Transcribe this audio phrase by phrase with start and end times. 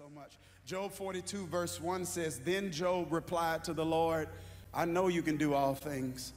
[0.00, 0.38] so much.
[0.64, 4.30] Job 42, verse 1 says, Then Job replied to the Lord,
[4.72, 6.32] I know you can do all things.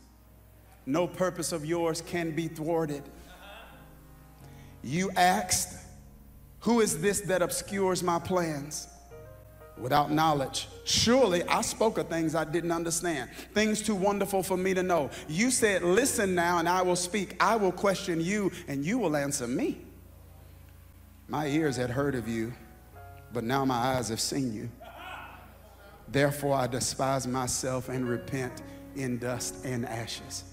[0.86, 3.04] No purpose of yours can be thwarted.
[4.84, 5.80] You asked,
[6.62, 8.90] Who is this that obscures my plans?
[9.78, 10.68] Without knowledge.
[10.84, 15.10] Surely I spoke of things I didn't understand, things too wonderful for me to know.
[15.30, 17.38] You said, Listen now, and I will speak.
[17.40, 19.78] I will question you, and you will answer me.
[21.30, 22.52] My ears had heard of you
[23.34, 24.70] but now my eyes have seen you.
[26.08, 28.62] Therefore, I despise myself and repent
[28.96, 30.44] in dust and ashes.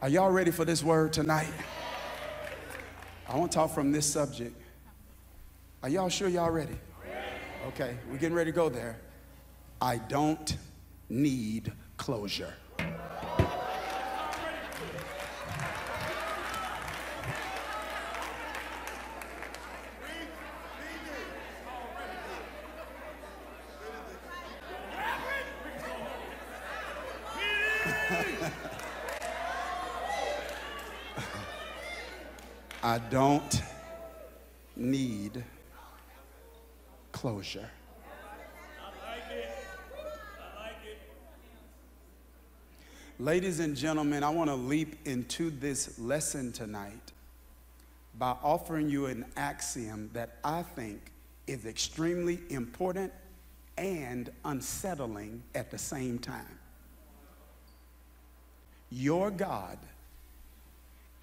[0.00, 1.52] Are y'all ready for this word tonight?
[3.28, 4.54] I want to talk from this subject.
[5.82, 6.76] Are y'all sure y'all ready?
[7.68, 9.00] Okay, we're getting ready to go there.
[9.80, 10.56] I don't
[11.08, 12.52] need closure.
[32.94, 33.60] I don't
[34.76, 35.42] need
[37.10, 37.68] closure.
[43.18, 47.10] Ladies and gentlemen, I want to leap into this lesson tonight
[48.16, 51.10] by offering you an axiom that I think
[51.48, 53.12] is extremely important
[53.76, 56.60] and unsettling at the same time.
[58.88, 59.78] Your God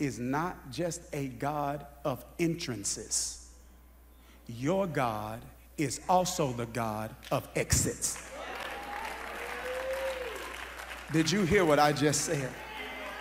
[0.01, 3.49] is not just a God of entrances,
[4.47, 5.39] your God
[5.77, 8.27] is also the God of exits.
[11.11, 12.49] Did you hear what I just said?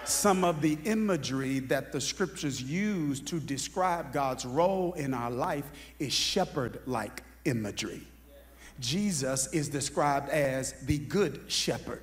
[0.06, 5.70] Some of the imagery that the scriptures use to describe God's role in our life
[5.98, 8.06] is shepherd like imagery.
[8.80, 12.00] Jesus is described as the good shepherd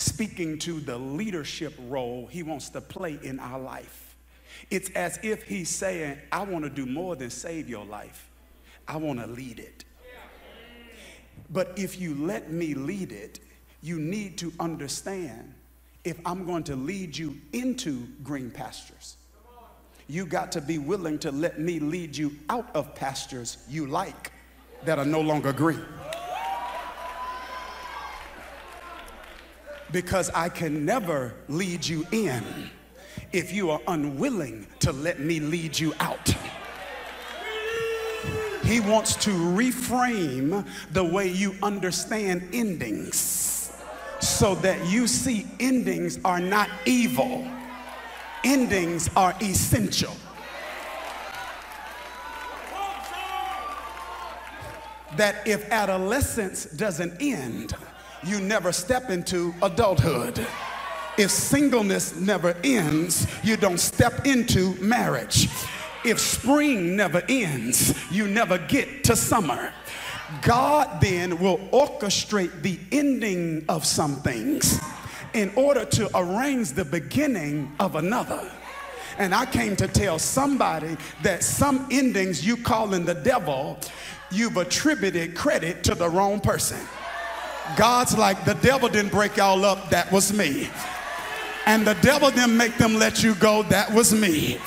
[0.00, 4.16] speaking to the leadership role he wants to play in our life.
[4.70, 8.30] It's as if he's saying, I want to do more than save your life,
[8.86, 9.84] I want to lead it.
[11.50, 13.40] But if you let me lead it,
[13.82, 15.54] you need to understand
[16.04, 19.16] if I'm going to lead you into green pastures,
[20.08, 24.32] you got to be willing to let me lead you out of pastures you like
[24.84, 25.84] that are no longer green.
[29.92, 32.44] Because I can never lead you in
[33.32, 36.34] if you are unwilling to let me lead you out.
[38.64, 43.72] He wants to reframe the way you understand endings
[44.20, 47.46] so that you see endings are not evil,
[48.44, 50.14] endings are essential.
[55.16, 57.74] That if adolescence doesn't end,
[58.24, 60.46] you never step into adulthood.
[61.16, 65.48] If singleness never ends, you don't step into marriage.
[66.04, 69.72] If spring never ends, you never get to summer.
[70.42, 74.78] God then will orchestrate the ending of some things
[75.34, 78.48] in order to arrange the beginning of another.
[79.18, 83.78] And I came to tell somebody that some endings you call in the devil,
[84.30, 86.78] you've attributed credit to the wrong person.
[87.76, 90.70] God's like, the devil didn't break y'all up, that was me.
[91.66, 94.58] And the devil didn't make them let you go, that was me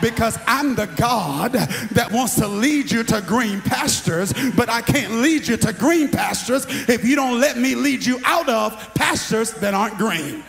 [0.00, 5.14] because I'm the God that wants to lead you to green pastures, but I can't
[5.14, 9.52] lead you to green pastures if you don't let me lead you out of pastures
[9.54, 10.44] that aren't green.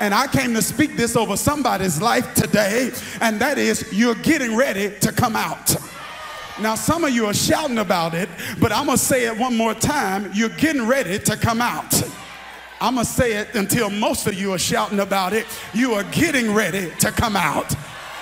[0.00, 2.90] And I came to speak this over somebody's life today,
[3.20, 5.76] and that is you're getting ready to come out.
[6.60, 8.28] Now, some of you are shouting about it,
[8.60, 10.30] but I'm going to say it one more time.
[10.34, 12.02] You're getting ready to come out.
[12.80, 15.46] I'm going to say it until most of you are shouting about it.
[15.72, 17.72] You are getting ready to come out.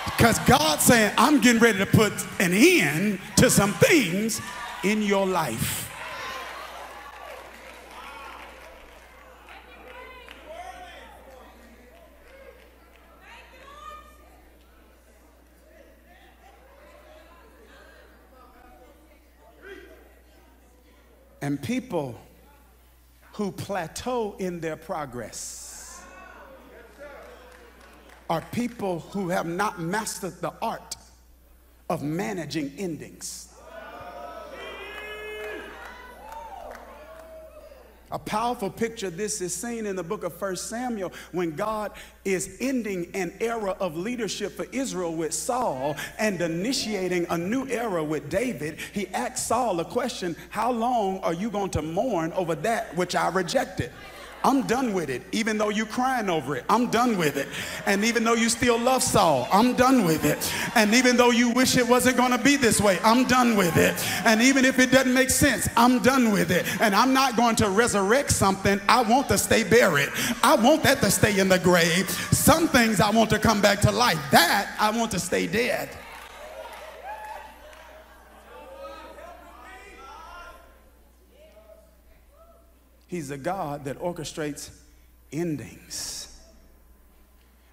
[0.05, 4.41] Because God's saying, I'm getting ready to put an end to some things
[4.85, 5.90] in your life.
[21.43, 22.19] And people
[23.33, 26.03] who plateau in their progress
[28.29, 30.97] are people who have not mastered the art
[31.89, 33.50] of managing endings.
[38.13, 41.93] A powerful picture this is seen in the book of 1 Samuel when God
[42.25, 48.03] is ending an era of leadership for Israel with Saul and initiating a new era
[48.03, 48.79] with David.
[48.93, 53.15] He asks Saul a question How long are you going to mourn over that which
[53.15, 53.93] I rejected?
[54.45, 55.23] I'm done with it.
[55.33, 57.49] Even though you're crying over it, I'm done with it.
[57.87, 60.53] And even though you still love Saul, I'm done with it.
[60.75, 63.77] And even though you wish it wasn't going to be this way, I'm done with
[63.77, 63.95] it.
[64.25, 66.67] And even if it doesn't make sense, I'm done with it.
[66.81, 70.09] And I'm not going to resurrect something I want to stay buried.
[70.43, 72.09] I want that to stay in the grave.
[72.33, 74.19] Some things I want to come back to life.
[74.31, 75.91] That I want to stay dead.
[83.11, 84.71] He's a God that orchestrates
[85.33, 86.39] endings.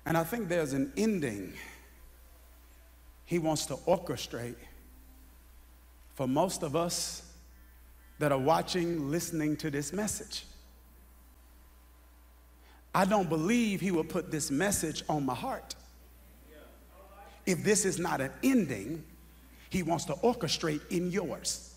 [0.03, 1.53] And I think there's an ending
[3.25, 4.55] he wants to orchestrate
[6.15, 7.21] for most of us
[8.17, 10.43] that are watching, listening to this message.
[12.95, 15.75] I don't believe he will put this message on my heart.
[17.45, 19.03] If this is not an ending,
[19.69, 21.75] he wants to orchestrate in yours.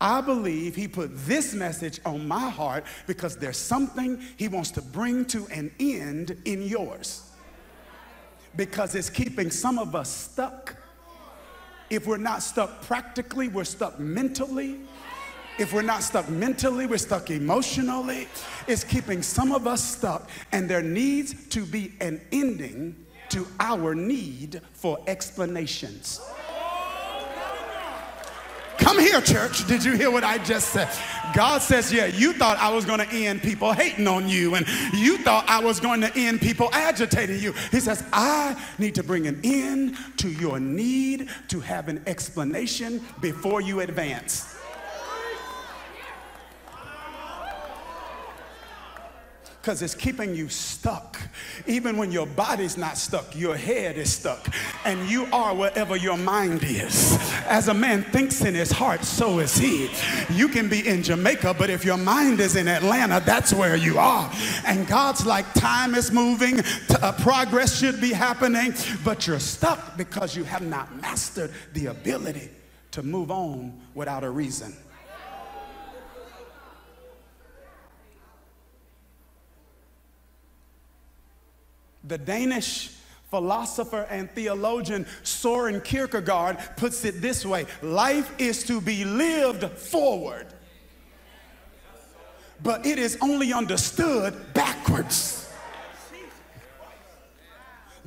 [0.00, 4.82] I believe he put this message on my heart because there's something he wants to
[4.82, 7.30] bring to an end in yours.
[8.56, 10.76] Because it's keeping some of us stuck.
[11.90, 14.80] If we're not stuck practically, we're stuck mentally.
[15.58, 18.28] If we're not stuck mentally, we're stuck emotionally.
[18.68, 22.94] It's keeping some of us stuck, and there needs to be an ending
[23.30, 26.20] to our need for explanations.
[28.88, 29.66] Come here, church.
[29.66, 30.88] Did you hear what I just said?
[31.34, 34.66] God says, Yeah, you thought I was going to end people hating on you, and
[34.94, 37.52] you thought I was going to end people agitating you.
[37.70, 43.04] He says, I need to bring an end to your need to have an explanation
[43.20, 44.57] before you advance.
[49.68, 51.20] Because it's keeping you stuck.
[51.66, 54.48] Even when your body's not stuck, your head is stuck.
[54.86, 57.18] And you are wherever your mind is.
[57.44, 59.90] As a man thinks in his heart, so is he.
[60.30, 63.98] You can be in Jamaica, but if your mind is in Atlanta, that's where you
[63.98, 64.32] are.
[64.64, 66.60] And God's like, time is moving,
[67.02, 68.72] uh, progress should be happening,
[69.04, 72.48] but you're stuck because you have not mastered the ability
[72.92, 74.74] to move on without a reason.
[82.04, 82.90] The Danish
[83.30, 90.46] philosopher and theologian Soren Kierkegaard puts it this way life is to be lived forward,
[92.62, 95.37] but it is only understood backwards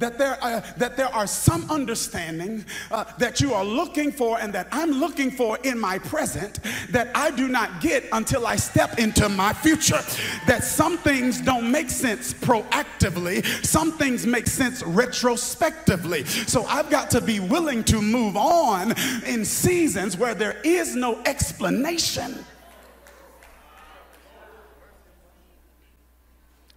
[0.02, 4.52] that there are, that there are some understanding uh, that you are looking for and
[4.54, 6.60] that I'm looking for in my present
[6.90, 10.02] that I do not get until I step into my future.
[10.48, 16.26] That some things don't make sense proactively, some things make sense retrospectively.
[16.26, 18.94] So I've got to be willing to move on
[19.26, 22.44] in seasons where there is no explanation.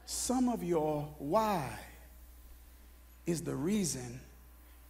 [0.04, 1.83] Some of your why
[3.26, 4.20] is the reason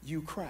[0.02, 0.48] you cry.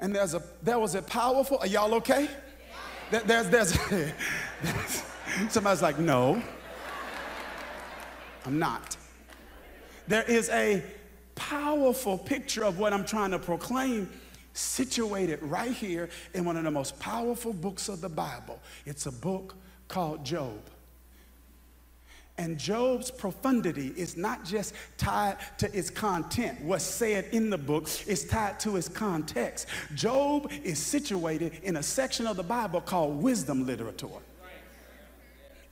[0.00, 2.28] And there's a there was a powerful, are y'all okay?
[3.10, 3.78] There, there's there's
[5.50, 6.42] somebody's like, no,
[8.46, 8.96] I'm not.
[10.08, 10.82] There is a
[11.34, 14.08] powerful picture of what I'm trying to proclaim
[14.54, 18.58] situated right here in one of the most powerful books of the Bible.
[18.86, 19.54] It's a book
[19.88, 20.58] called Job.
[22.40, 27.86] And Job's profundity is not just tied to its content, what's said in the book
[28.06, 29.66] is tied to its context.
[29.94, 34.06] Job is situated in a section of the Bible called wisdom literature.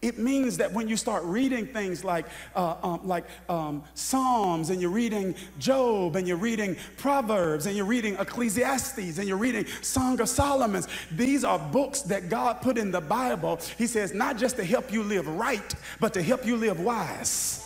[0.00, 4.80] It means that when you start reading things like, uh, um, like um, Psalms and
[4.80, 10.20] you're reading Job and you're reading Proverbs and you're reading Ecclesiastes and you're reading Song
[10.20, 13.58] of Solomon's, these are books that God put in the Bible.
[13.76, 17.64] He says, not just to help you live right, but to help you live wise.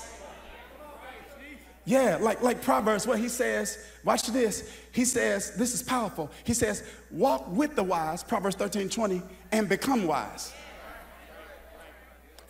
[1.85, 4.73] Yeah, like, like Proverbs, where he says, watch this.
[4.93, 6.31] He says, this is powerful.
[6.45, 9.21] He says, walk with the wise, Proverbs 13 20,
[9.51, 10.53] and become wise.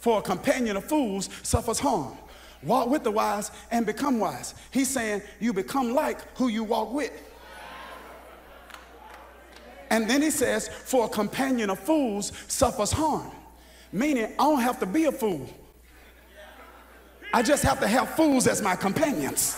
[0.03, 2.19] For a companion of fools suffers harm.
[2.65, 4.57] Walk with the wise and become wise.
[4.73, 7.13] He's saying you become like who you walk with.
[9.91, 13.31] And then he says, for a companion of fools suffers harm.
[13.93, 15.49] Meaning, I don't have to be a fool.
[17.33, 19.57] I just have to have fools as my companions.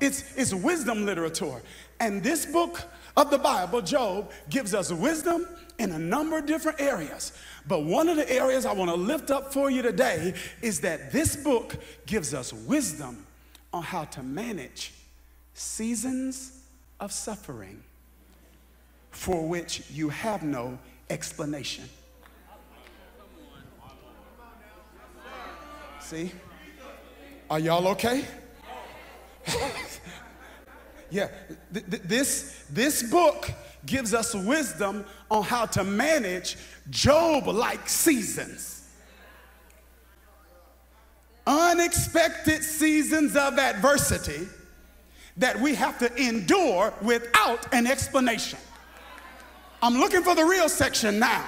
[0.00, 1.60] It's, it's wisdom literature.
[2.00, 2.82] And this book
[3.14, 5.46] of the Bible, Job, gives us wisdom
[5.78, 7.34] in a number of different areas.
[7.66, 11.12] But one of the areas I want to lift up for you today is that
[11.12, 11.76] this book
[12.06, 13.26] gives us wisdom
[13.72, 14.92] on how to manage
[15.54, 16.62] seasons
[16.98, 17.82] of suffering
[19.10, 21.88] for which you have no explanation.
[26.00, 26.32] See?
[27.48, 28.24] Are y'all okay?
[31.10, 31.28] yeah,
[31.72, 33.50] th- th- this, this book
[33.86, 36.56] gives us wisdom on how to manage
[36.90, 38.88] Job like seasons.
[41.46, 44.46] Unexpected seasons of adversity
[45.36, 48.58] that we have to endure without an explanation.
[49.82, 51.44] I'm looking for the real section now.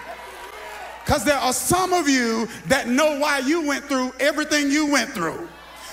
[1.04, 5.10] Because there are some of you that know why you went through everything you went
[5.10, 5.48] through.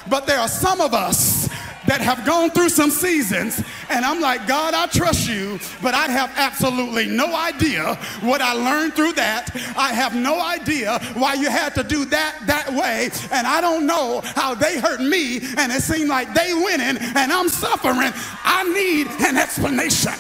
[0.08, 1.50] But there are some of us
[1.90, 6.06] that have gone through some seasons, and I'm like, God, I trust you, but I
[6.06, 9.50] have absolutely no idea what I learned through that.
[9.76, 13.88] I have no idea why you had to do that that way, and I don't
[13.88, 18.14] know how they hurt me, and it seemed like they winning, and I'm suffering.
[18.44, 20.14] I need an explanation.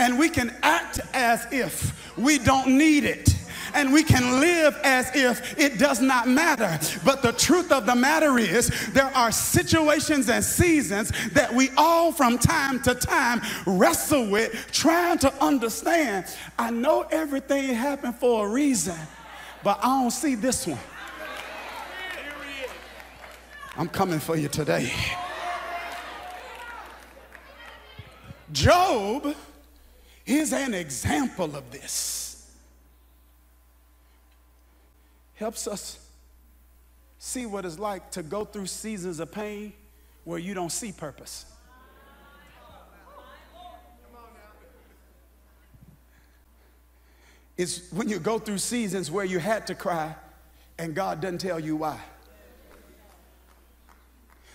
[0.00, 3.37] and we can act as if we don't need it.
[3.74, 6.78] And we can live as if it does not matter.
[7.04, 12.12] But the truth of the matter is, there are situations and seasons that we all
[12.12, 16.26] from time to time wrestle with, trying to understand.
[16.58, 18.96] I know everything happened for a reason,
[19.62, 20.78] but I don't see this one.
[23.76, 24.90] I'm coming for you today.
[28.50, 29.34] Job
[30.26, 32.27] is an example of this.
[35.38, 36.04] Helps us
[37.18, 39.72] see what it's like to go through seasons of pain
[40.24, 41.46] where you don't see purpose.
[47.56, 50.14] It's when you go through seasons where you had to cry
[50.76, 52.00] and God doesn't tell you why.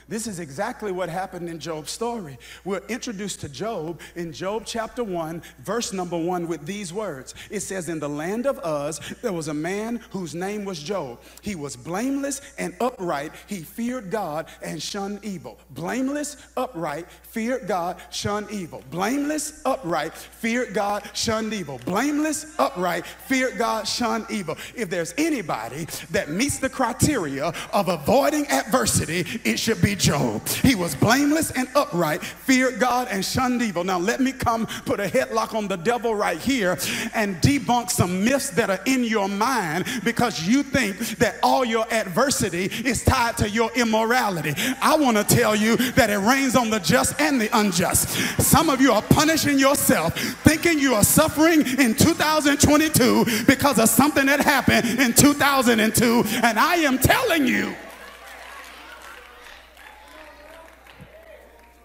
[0.07, 2.37] This is exactly what happened in Job's story.
[2.65, 7.33] We're introduced to Job in Job chapter 1, verse number 1, with these words.
[7.49, 11.19] It says, In the land of Uz, there was a man whose name was Job.
[11.41, 13.31] He was blameless and upright.
[13.47, 15.57] He feared God and shunned evil.
[15.71, 18.83] Blameless, upright, feared God, shunned evil.
[18.91, 21.79] Blameless, upright, feared God, shunned evil.
[21.85, 24.57] Blameless, upright, feared God, shunned evil.
[24.75, 30.47] If there's anybody that meets the criteria of avoiding adversity, it should be Job.
[30.47, 33.83] He was blameless and upright, feared God and shunned evil.
[33.83, 36.77] Now, let me come put a headlock on the devil right here
[37.13, 41.91] and debunk some myths that are in your mind because you think that all your
[41.93, 44.53] adversity is tied to your immorality.
[44.81, 48.09] I want to tell you that it rains on the just and the unjust.
[48.41, 54.25] Some of you are punishing yourself thinking you are suffering in 2022 because of something
[54.25, 56.23] that happened in 2002.
[56.43, 57.75] And I am telling you,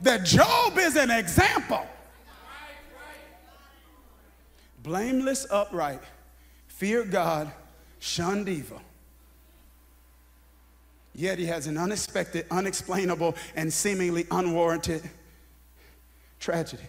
[0.00, 1.86] that Job is an example.
[4.82, 6.00] Blameless, upright,
[6.68, 7.50] feared God,
[7.98, 8.80] shunned evil.
[11.14, 15.02] Yet he has an unexpected, unexplainable, and seemingly unwarranted
[16.38, 16.84] tragedy.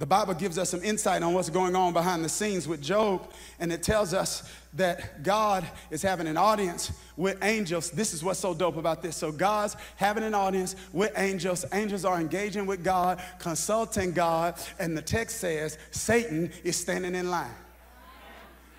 [0.00, 3.30] The Bible gives us some insight on what's going on behind the scenes with Job,
[3.58, 7.90] and it tells us that God is having an audience with angels.
[7.90, 9.14] This is what's so dope about this.
[9.14, 11.66] So, God's having an audience with angels.
[11.74, 17.28] Angels are engaging with God, consulting God, and the text says Satan is standing in
[17.28, 17.54] line.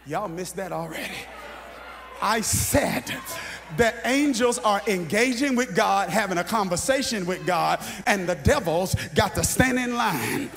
[0.07, 1.13] Y'all missed that already.
[2.19, 3.13] I said
[3.77, 9.35] that angels are engaging with God, having a conversation with God, and the devils got
[9.35, 10.49] to stand in line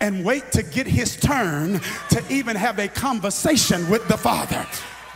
[0.00, 4.66] and wait to get his turn to even have a conversation with the Father.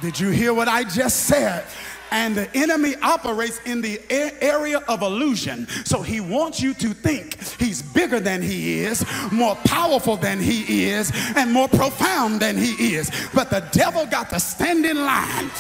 [0.01, 1.65] Did you hear what I just said?
[2.13, 5.69] And the enemy operates in the area of illusion.
[5.85, 10.91] So he wants you to think he's bigger than he is, more powerful than he
[10.91, 13.11] is, and more profound than he is.
[13.33, 15.51] But the devil got to stand in line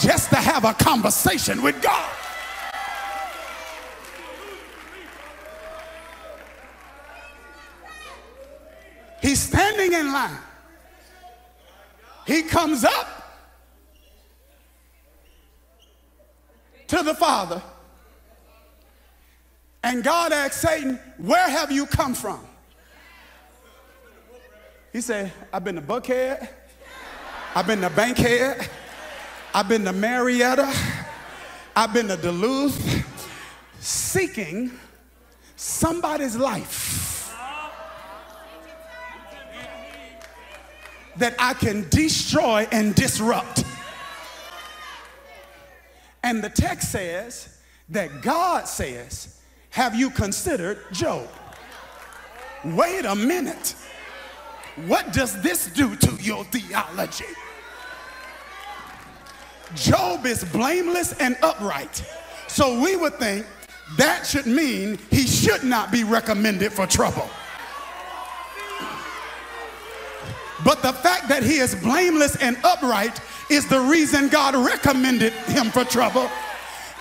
[0.00, 2.10] just to have a conversation with God.
[9.20, 10.38] He's standing in line.
[12.26, 13.20] He comes up
[16.88, 17.62] to the Father.
[19.82, 22.40] And God asks Satan, Where have you come from?
[24.92, 26.48] He said, I've been to Buckhead.
[27.54, 28.68] I've been to Bankhead.
[29.54, 30.72] I've been to Marietta.
[31.76, 33.06] I've been to Duluth
[33.80, 34.72] seeking
[35.56, 37.19] somebody's life
[41.20, 43.64] that I can destroy and disrupt.
[46.22, 47.58] And the text says
[47.90, 51.28] that God says, Have you considered Job?
[52.64, 53.74] Wait a minute.
[54.86, 57.24] What does this do to your theology?
[59.74, 62.04] Job is blameless and upright.
[62.48, 63.46] So we would think
[63.96, 67.28] that should mean he should not be recommended for trouble.
[70.64, 75.70] But the fact that he is blameless and upright is the reason God recommended him
[75.70, 76.30] for trouble.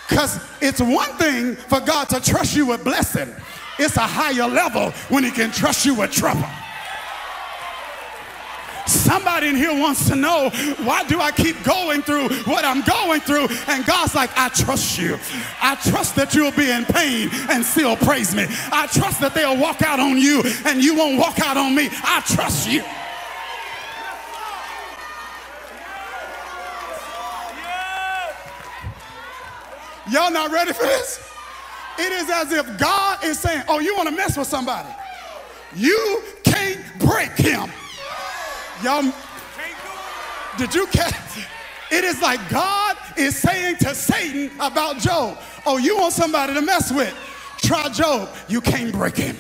[0.08, 3.34] Because it's one thing for God to trust you with blessing,
[3.78, 6.48] it's a higher level when he can trust you with trouble.
[8.90, 10.50] Somebody in here wants to know
[10.84, 13.48] why do I keep going through what I'm going through?
[13.68, 15.20] And God's like, I trust you.
[15.62, 18.48] I trust that you'll be in pain and still praise me.
[18.72, 21.90] I trust that they'll walk out on you and you won't walk out on me.
[21.92, 22.84] I trust you.
[30.12, 31.20] Y'all not ready for this?
[31.98, 34.88] It is as if God is saying, Oh, you want to mess with somebody?
[35.76, 37.70] You can't break him.
[38.84, 39.14] Y'all,
[40.58, 41.46] did you catch?
[41.92, 46.62] It is like God is saying to Satan about Job, Oh, you want somebody to
[46.62, 47.14] mess with?
[47.58, 48.30] Try Job.
[48.48, 49.36] You can't break him.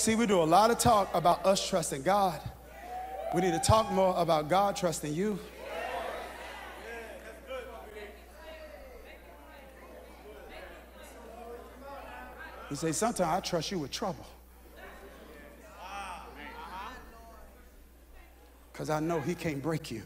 [0.00, 2.40] See, we do a lot of talk about us trusting God.
[3.34, 5.38] We need to talk more about God trusting you.
[12.70, 14.24] He says, Sometimes I trust you with trouble.
[18.72, 20.00] Because I know He can't break you.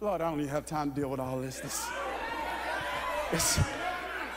[0.00, 1.60] Lord, I don't even have time to deal with all this.
[1.60, 1.86] this
[3.32, 3.58] it's,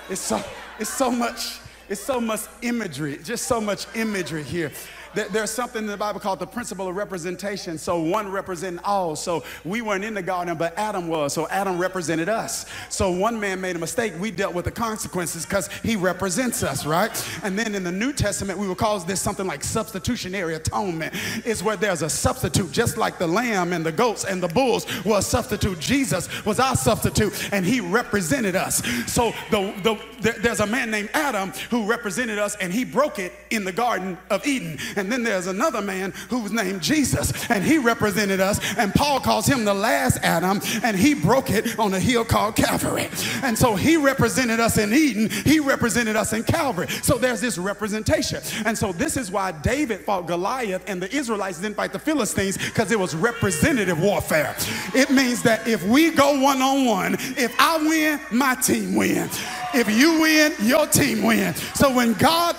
[0.10, 0.44] it's, so,
[0.78, 4.72] it's so much it's so much imagery, just so much imagery here.
[5.14, 7.78] There's something in the Bible called the principle of representation.
[7.78, 9.16] So one representing all.
[9.16, 11.34] So we weren't in the garden, but Adam was.
[11.34, 12.66] So Adam represented us.
[12.90, 14.14] So one man made a mistake.
[14.20, 17.10] We dealt with the consequences because he represents us, right?
[17.44, 21.14] And then in the New Testament, we would call this something like substitutionary atonement.
[21.46, 24.86] It's where there's a substitute, just like the lamb and the goats and the bulls
[25.04, 25.80] were a substitute.
[25.80, 28.84] Jesus was our substitute, and he represented us.
[29.08, 29.74] So the,
[30.22, 33.72] the, there's a man named Adam who represented us, and he broke it in the
[33.72, 34.78] Garden of Eden.
[35.00, 38.60] And then there's another man who was named Jesus, and he represented us.
[38.78, 42.56] And Paul calls him the last Adam, and he broke it on a hill called
[42.56, 43.10] Calvary.
[43.44, 46.88] And so he represented us in Eden, he represented us in Calvary.
[47.02, 48.42] So there's this representation.
[48.66, 52.58] And so this is why David fought Goliath, and the Israelites didn't fight the Philistines
[52.58, 54.56] because it was representative warfare.
[54.94, 59.40] It means that if we go one on one, if I win, my team wins.
[59.74, 61.62] If you win, your team wins.
[61.78, 62.56] So when God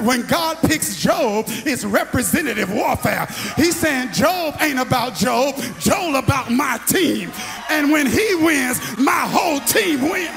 [0.00, 3.26] when God picks Job, it's representative warfare.
[3.56, 7.30] He's saying Job ain't about Job, Joel about my team.
[7.70, 10.30] And when he wins, my whole team wins.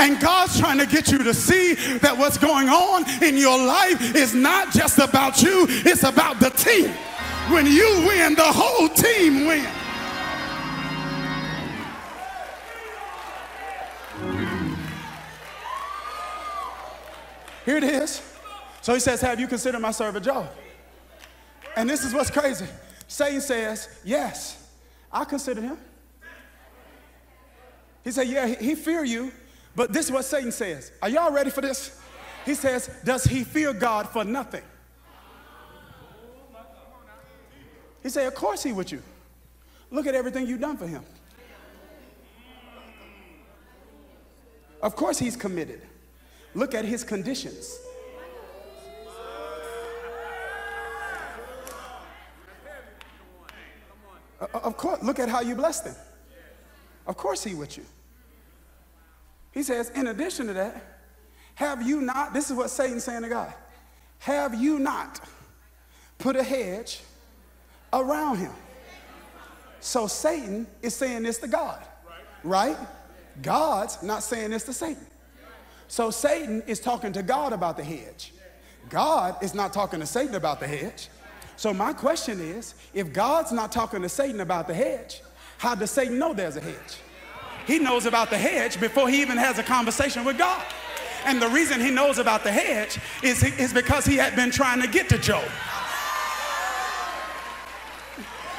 [0.00, 4.14] And God's trying to get you to see that what's going on in your life
[4.14, 6.90] is not just about you, it's about the team.
[7.52, 9.77] When you win, the whole team wins.
[17.68, 18.22] Here it is.
[18.80, 20.48] So he says, Have you considered my servant Job?
[21.76, 22.64] And this is what's crazy.
[23.06, 24.70] Satan says, Yes,
[25.12, 25.76] I consider him.
[28.02, 29.32] He said, Yeah, he, fear you.
[29.76, 30.92] But this is what Satan says.
[31.02, 32.00] Are y'all ready for this?
[32.46, 34.64] He says, Does he fear God for nothing?
[38.02, 39.02] He said, Of course he with you.
[39.90, 41.04] Look at everything you've done for him.
[44.80, 45.82] Of course he's committed.
[46.58, 47.78] Look at his conditions.
[54.40, 55.94] Uh, of course, look at how you blessed him.
[57.06, 57.84] Of course, he with you.
[59.52, 61.04] He says, in addition to that,
[61.54, 63.54] have you not, this is what Satan's saying to God,
[64.18, 65.20] have you not
[66.18, 67.02] put a hedge
[67.92, 68.52] around him?
[69.78, 71.80] So Satan is saying this to God,
[72.42, 72.76] right?
[73.42, 75.06] God's not saying this to Satan.
[75.88, 78.32] So Satan is talking to God about the hedge.
[78.90, 81.08] God is not talking to Satan about the hedge.
[81.56, 85.22] So my question is, if God's not talking to Satan about the hedge,
[85.56, 86.98] how does Satan know there's a hedge?
[87.66, 90.64] He knows about the hedge before he even has a conversation with God.
[91.24, 94.80] And the reason he knows about the hedge is, is because he had been trying
[94.80, 95.46] to get to Job.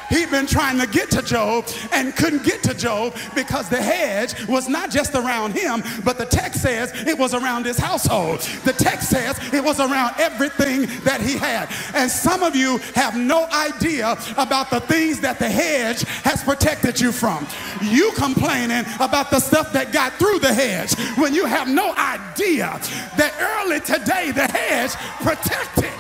[0.10, 4.48] He'd been trying to get to Job and couldn't get to Job because the hedge
[4.48, 8.40] was not just around him, but the text says it was around his household.
[8.66, 11.70] The text says it was around everything that he had.
[11.94, 17.00] And some of you have no idea about the things that the hedge has protected
[17.00, 17.46] you from.
[17.82, 22.80] You complaining about the stuff that got through the hedge when you have no idea
[23.18, 25.94] that early today the hedge protected.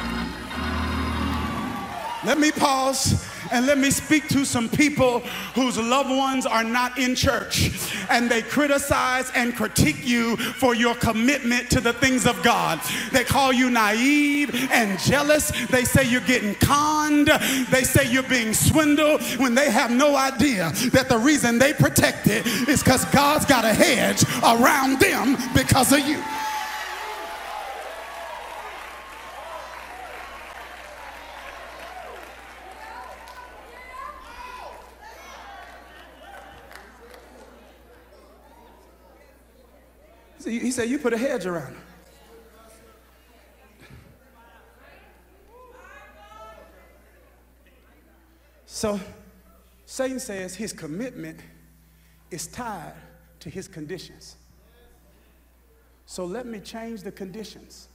[2.25, 5.19] Let me pause and let me speak to some people
[5.53, 7.71] whose loved ones are not in church
[8.09, 12.79] and they criticize and critique you for your commitment to the things of God.
[13.12, 15.51] They call you naive and jealous.
[15.67, 17.27] They say you're getting conned.
[17.69, 22.27] They say you're being swindled when they have no idea that the reason they protect
[22.27, 26.21] it is because God's got a hedge around them because of you.
[40.49, 41.83] He said, You put a hedge around him.
[48.65, 48.99] So
[49.85, 51.39] Satan says his commitment
[52.31, 52.93] is tied
[53.41, 54.38] to his conditions.
[56.05, 57.89] So let me change the conditions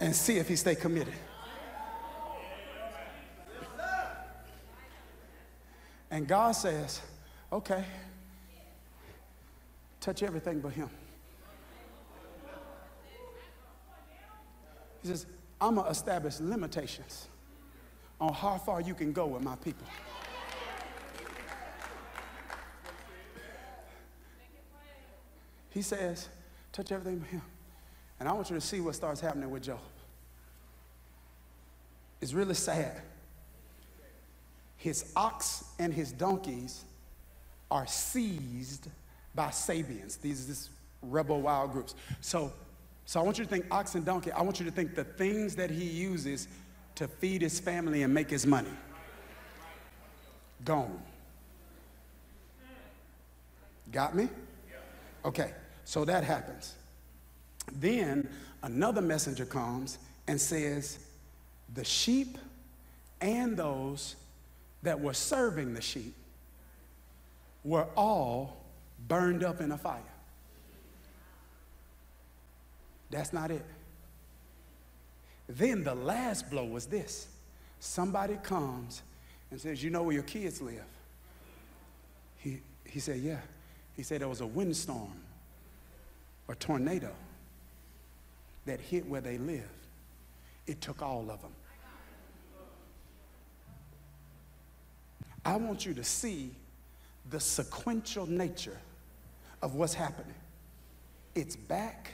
[0.00, 1.14] and see if he stay committed.
[6.10, 7.00] And God says,
[7.52, 7.84] okay,
[10.06, 10.88] touch everything but him.
[15.02, 15.26] He says,
[15.60, 17.26] I'm going to establish limitations
[18.20, 19.84] on how far you can go with my people.
[25.70, 26.28] He says,
[26.72, 27.42] touch everything but him.
[28.20, 29.80] And I want you to see what starts happening with Job.
[32.20, 33.02] It's really sad.
[34.76, 36.84] His ox and his donkeys
[37.72, 38.86] are seized
[39.36, 40.20] by Sabeans.
[40.20, 40.70] These these
[41.02, 41.94] rebel wild groups.
[42.20, 42.52] So,
[43.04, 44.32] so I want you to think ox and donkey.
[44.32, 46.48] I want you to think the things that he uses
[46.96, 48.70] to feed his family and make his money.
[50.64, 51.00] Gone.
[53.92, 54.28] Got me?
[55.24, 55.52] Okay,
[55.84, 56.74] so that happens.
[57.72, 58.28] Then
[58.62, 60.98] another messenger comes and says,
[61.74, 62.38] The sheep
[63.20, 64.16] and those
[64.82, 66.14] that were serving the sheep
[67.64, 68.65] were all
[69.08, 70.02] burned up in a fire.
[73.10, 73.64] That's not it.
[75.48, 77.28] Then the last blow was this
[77.78, 79.02] somebody comes
[79.50, 80.84] and says, You know where your kids live?
[82.38, 83.38] He, he said, Yeah.
[83.96, 85.12] He said there was a windstorm
[86.48, 87.12] or tornado
[88.66, 89.68] that hit where they live.
[90.66, 91.52] It took all of them.
[95.44, 96.50] I want you to see
[97.30, 98.76] the sequential nature
[99.66, 100.36] of what's happening.
[101.34, 102.12] It's back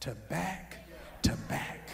[0.00, 0.78] to back
[1.22, 1.90] to back,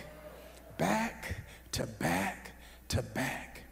[0.78, 1.36] back
[1.72, 2.52] to back
[2.88, 3.64] to back,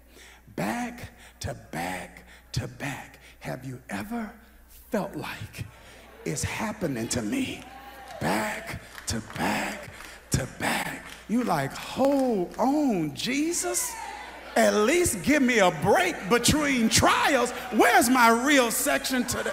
[0.57, 1.09] back
[1.41, 3.19] to back to back.
[3.41, 4.31] Have you ever
[4.91, 5.65] felt like
[6.27, 7.65] it's happening to me?
[8.21, 9.89] Back to back
[10.33, 11.03] to back.
[11.31, 13.91] You like, hold on, Jesus?
[14.55, 17.53] At least give me a break between trials.
[17.73, 19.51] Where's my real section today?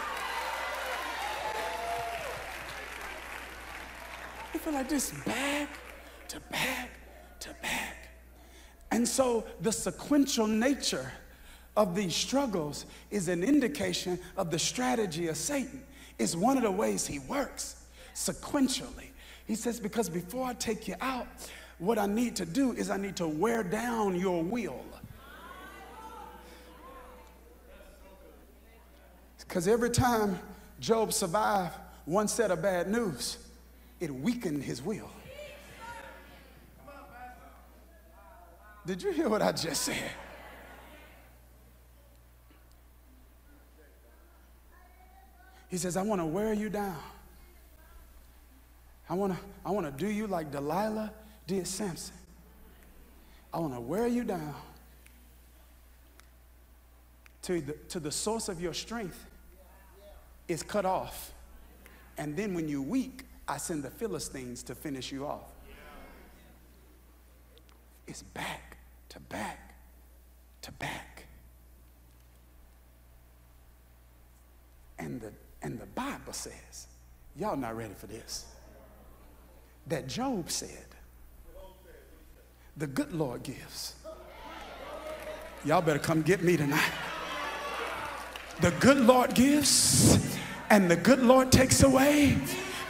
[4.69, 5.79] Feel like this back
[6.27, 6.89] to back
[7.39, 8.10] to back.
[8.91, 11.12] And so the sequential nature
[11.75, 15.82] of these struggles is an indication of the strategy of Satan.
[16.19, 19.08] It's one of the ways he works sequentially.
[19.47, 21.25] He says, because before I take you out,
[21.79, 24.86] what I need to do is I need to wear down your will.
[29.39, 30.38] Because every time
[30.79, 31.73] Job survived
[32.05, 33.38] one set of bad news,
[33.99, 35.09] it weakened his will.
[38.85, 40.12] Did you hear what I just said?
[45.67, 46.97] He says, I want to wear you down.
[49.09, 51.12] I want to I want to do you like Delilah
[51.47, 52.15] did Samson.
[53.53, 54.55] I want to wear you down
[57.43, 59.25] to the, to the source of your strength
[60.47, 61.33] is cut off.
[62.17, 65.49] And then when you're weak, I send the Philistines to finish you off.
[68.07, 68.77] It's back
[69.09, 69.73] to back
[70.62, 71.25] to back.
[74.99, 75.31] And the,
[75.63, 76.88] and the Bible says,
[77.35, 78.45] y'all not ready for this,
[79.88, 80.85] that Job said,
[82.77, 83.95] the good Lord gives.
[85.65, 86.91] Y'all better come get me tonight.
[88.62, 90.38] The good Lord gives,
[90.69, 92.38] and the good Lord takes away.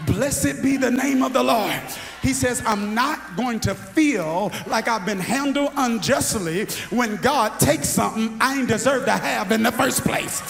[0.06, 1.82] Blessed be the name of the Lord.
[2.22, 7.88] He says, I'm not going to feel like I've been handled unjustly when God takes
[7.88, 10.42] something I ain't deserve to have in the first place.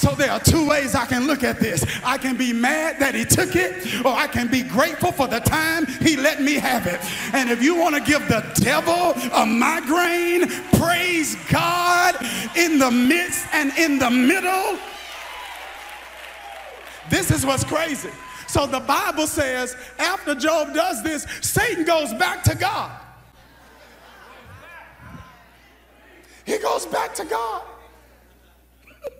[0.00, 1.84] So there are two ways I can look at this.
[2.02, 5.40] I can be mad that he took it, or I can be grateful for the
[5.40, 7.00] time he let me have it.
[7.34, 10.48] And if you want to give the devil a migraine,
[10.80, 12.16] praise God
[12.56, 14.78] in the midst and in the middle.
[17.10, 18.10] This is what's crazy.
[18.46, 22.92] So the Bible says after Job does this, Satan goes back to God.
[26.44, 27.62] He goes back to God.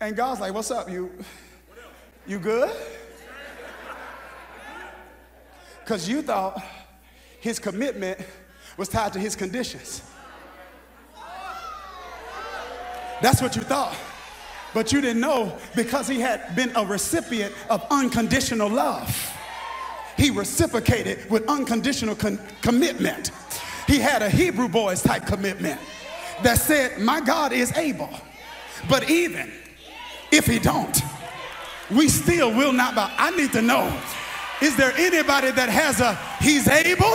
[0.00, 0.88] and God's like, What's up?
[0.88, 1.10] You,
[2.26, 2.70] you good?
[5.84, 6.62] Because you thought
[7.40, 8.20] his commitment
[8.76, 10.02] was tied to his conditions.
[13.20, 13.96] That's what you thought.
[14.74, 19.34] But you didn't know because he had been a recipient of unconditional love.
[20.16, 23.30] He reciprocated with unconditional con- commitment.
[23.86, 25.80] He had a Hebrew boys type commitment
[26.42, 28.10] that said, My God is able.
[28.88, 29.50] But even
[30.30, 31.00] if he don't,
[31.90, 33.10] we still will not bow.
[33.16, 33.96] I need to know,
[34.60, 37.14] is there anybody that has a he's able,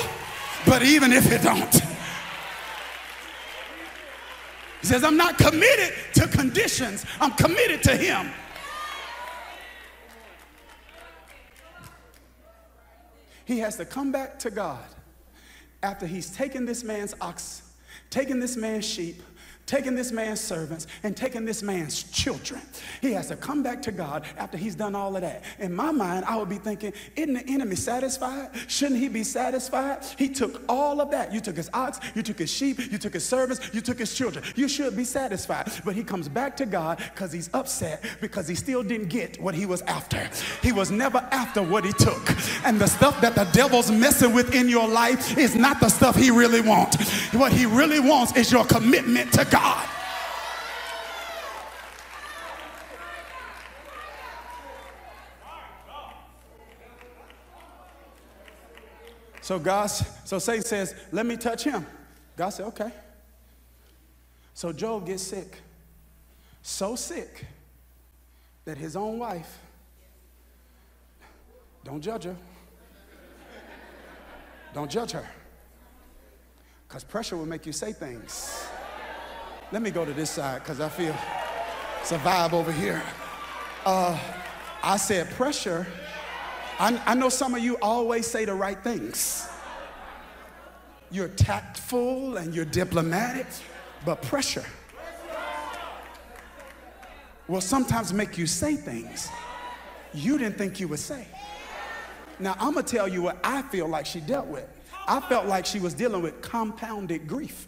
[0.65, 1.92] but even if he don't?
[4.83, 8.29] He says, I'm not committed to conditions, I'm committed to Him.
[13.45, 14.83] He has to come back to God
[15.81, 17.61] after he's taken this man's ox,
[18.09, 19.23] taken this man's sheep,
[19.65, 22.61] taking this man's servants and taking this man's children.
[23.01, 25.43] He has to come back to God after he's done all of that.
[25.59, 28.49] In my mind, I would be thinking, isn't the enemy satisfied?
[28.67, 30.03] Shouldn't he be satisfied?
[30.17, 31.33] He took all of that.
[31.33, 34.13] You took his ox, you took his sheep, you took his servants, you took his
[34.13, 34.43] children.
[34.55, 35.71] You should be satisfied.
[35.85, 39.55] But he comes back to God because he's upset because he still didn't get what
[39.55, 40.29] he was after.
[40.61, 42.35] He was never after what he took.
[42.65, 46.15] And the stuff that the devil's messing with in your life is not the stuff
[46.15, 46.97] he really wants.
[47.33, 49.87] What he really wants is your commitment to God.
[59.41, 59.85] So God,
[60.25, 61.85] so Satan says, let me touch him.
[62.35, 62.91] God said, okay.
[64.55, 65.59] So Job gets sick.
[66.63, 67.45] So sick
[68.65, 69.59] that his own wife,
[71.83, 72.35] don't judge her.
[74.73, 75.27] Don't judge her.
[76.87, 78.65] Because pressure will make you say things.
[79.73, 81.15] Let me go to this side because I feel
[81.99, 83.01] it's a vibe over here.
[83.83, 84.15] Uh,
[84.83, 85.87] I said pressure.
[86.79, 89.49] I, I know some of you always say the right things.
[91.09, 93.47] You're tactful and you're diplomatic,
[94.05, 94.63] but pressure
[97.47, 99.27] will sometimes make you say things
[100.13, 101.25] you didn't think you would say.
[102.37, 104.67] Now, I'm gonna tell you what I feel like she dealt with.
[105.07, 107.67] I felt like she was dealing with compounded grief.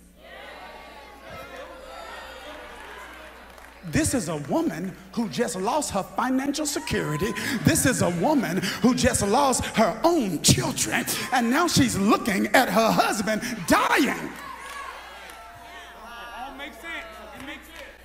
[3.91, 7.32] This is a woman who just lost her financial security.
[7.63, 11.06] This is a woman who just lost her own children.
[11.32, 14.32] And now she's looking at her husband dying.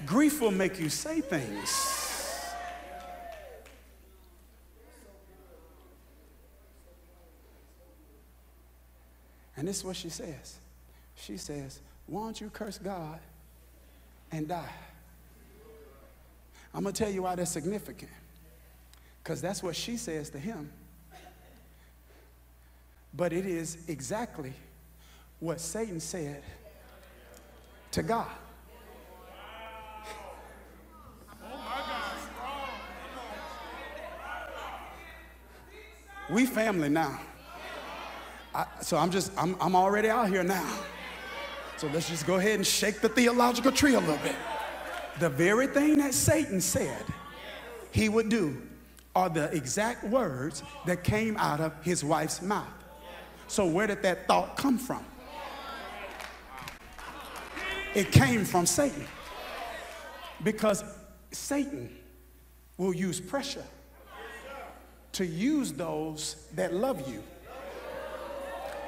[0.07, 1.97] Grief will make you say things.
[9.57, 10.57] And this is what she says.
[11.15, 13.21] She says, Why don't you curse God
[14.33, 14.73] and die?
[16.73, 18.11] I'm going to tell you why that's significant.
[19.23, 20.71] Because that's what she says to him.
[23.13, 24.53] But it is exactly
[25.41, 26.43] what Satan said
[27.93, 28.29] to God.
[36.31, 37.21] We family now.
[38.55, 40.79] I, so I'm just, I'm, I'm already out here now.
[41.77, 44.37] So let's just go ahead and shake the theological tree a little bit.
[45.21, 47.05] The very thing that Satan said
[47.93, 48.61] he would do
[49.15, 52.67] are the exact words that came out of his wife's mouth.
[53.47, 55.05] So, where did that thought come from?
[57.95, 59.07] It came from Satan.
[60.43, 60.83] Because
[61.33, 61.95] Satan
[62.79, 63.65] will use pressure
[65.13, 67.23] to use those that love you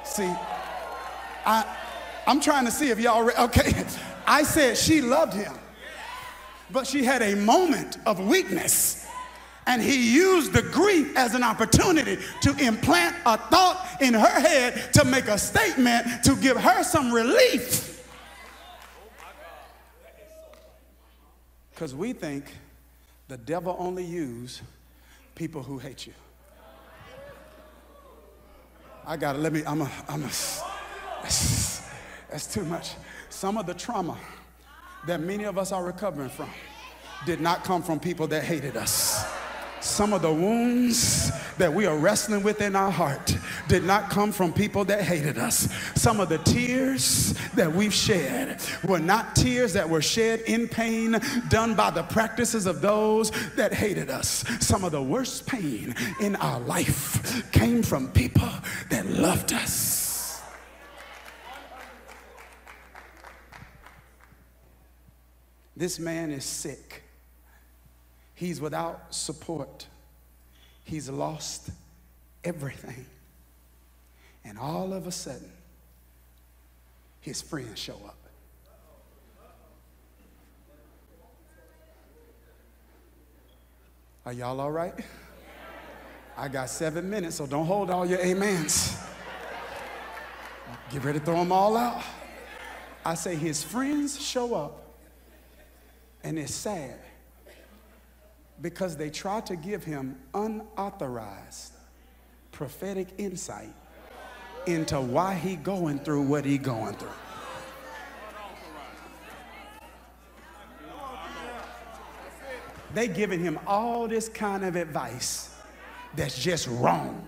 [0.03, 0.29] See,
[1.45, 1.77] I,
[2.27, 3.85] I'm trying to see if y'all, re- okay.
[4.27, 5.53] I said she loved him,
[6.73, 9.05] but she had a moment of weakness.
[9.65, 14.91] And he used the grief as an opportunity to implant a thought in her head
[14.93, 18.05] to make a statement to give her some relief.
[21.69, 22.45] Because we think
[23.29, 24.61] the devil only use
[25.35, 26.13] people who hate you.
[29.05, 30.31] I got to let me, I'm a, I'm a,
[31.21, 31.81] that's,
[32.29, 32.91] that's too much.
[33.29, 34.17] Some of the trauma
[35.07, 36.49] that many of us are recovering from
[37.25, 39.25] did not come from people that hated us.
[39.79, 43.37] Some of the wounds that we are wrestling with in our heart
[43.67, 45.67] did not come from people that hated us.
[45.95, 51.19] Some of the tears that we've shed were not tears that were shed in pain
[51.49, 54.45] done by the practices of those that hated us.
[54.61, 58.49] Some of the worst pain in our life came from people
[58.89, 59.92] that loved us.
[65.75, 67.03] This man is sick.
[68.35, 69.87] He's without support.
[70.83, 71.69] He's lost
[72.43, 73.05] everything.
[74.43, 75.51] And all of a sudden,
[77.21, 78.17] his friends show up.
[84.25, 84.93] Are y'all all right?
[86.37, 88.97] I got seven minutes, so don't hold all your amens.
[90.91, 92.01] Get ready to throw them all out.
[93.05, 94.82] I say his friends show up,
[96.23, 96.99] and it's sad
[98.61, 101.73] because they try to give him unauthorized
[102.51, 103.73] prophetic insight
[104.65, 107.09] into why he going through what he going through.
[112.93, 115.53] They giving him all this kind of advice
[116.15, 117.27] that's just wrong.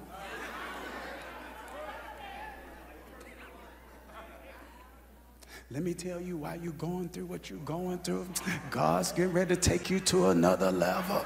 [5.71, 8.28] Let me tell you why you're going through what you're going through.
[8.69, 11.25] God's getting ready to take you to another level.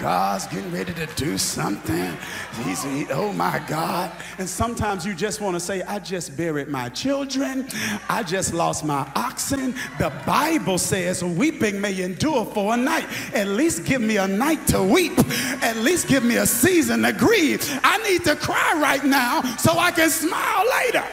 [0.00, 2.16] God's getting ready to do something.
[2.64, 4.10] He's, he, oh my God.
[4.38, 7.68] And sometimes you just want to say, I just buried my children.
[8.08, 9.76] I just lost my oxen.
[10.00, 13.06] The Bible says, weeping may endure for a night.
[13.34, 15.16] At least give me a night to weep.
[15.62, 17.62] At least give me a season to grieve.
[17.84, 21.04] I need to cry right now so I can smile later.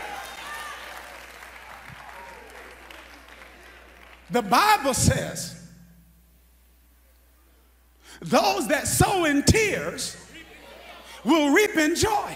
[4.33, 5.55] The Bible says,
[8.19, 10.17] those that sow in tears
[11.23, 12.35] will reap in joy.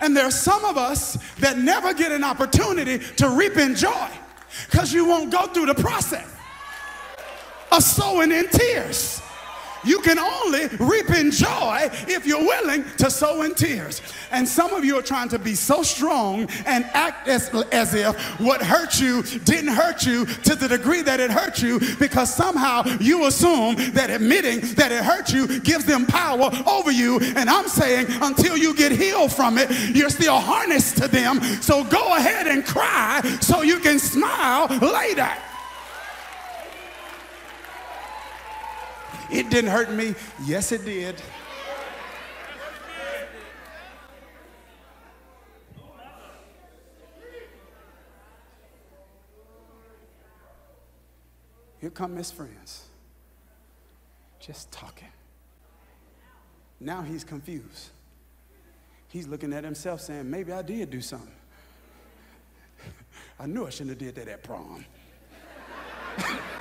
[0.00, 4.08] And there are some of us that never get an opportunity to reap in joy
[4.70, 6.32] because you won't go through the process
[7.72, 9.20] of sowing in tears.
[9.84, 14.02] You can only reap in joy if you're willing to sow in tears.
[14.30, 18.16] And some of you are trying to be so strong and act as, as if
[18.40, 22.84] what hurt you didn't hurt you to the degree that it hurt you because somehow
[23.00, 27.20] you assume that admitting that it hurt you gives them power over you.
[27.36, 31.40] And I'm saying until you get healed from it, you're still harnessed to them.
[31.60, 35.30] So go ahead and cry so you can smile later.
[39.34, 40.14] It didn't hurt me.
[40.44, 41.20] Yes, it did.
[51.80, 52.84] Here come his friends.
[54.38, 55.08] Just talking.
[56.78, 57.90] Now he's confused.
[59.08, 61.34] He's looking at himself saying, maybe I did do something.
[63.40, 64.84] I knew I shouldn't have did that at prom.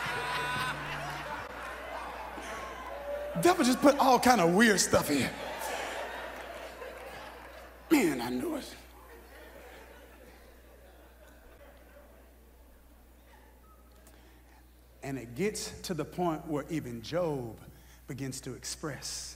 [3.42, 5.30] devil just put all kind of weird stuff in.
[7.90, 8.76] Man, I knew it.
[15.04, 17.58] And it gets to the point where even Job
[18.08, 19.36] begins to express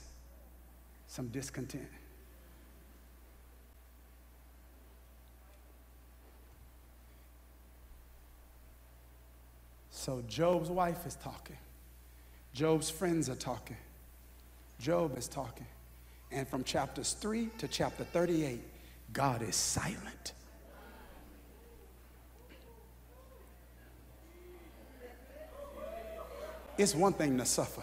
[1.07, 1.89] some discontent.
[9.89, 11.57] So Job's wife is talking.
[12.53, 13.75] Job's friends are talking.
[14.80, 15.65] Job is talking.
[16.32, 18.60] And from chapters 3 to chapter 38,
[19.13, 20.34] God is silent.
[26.78, 27.82] It's one thing to suffer,